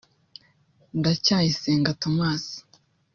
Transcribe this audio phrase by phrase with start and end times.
[0.99, 2.43] Ndacayisenga Thomas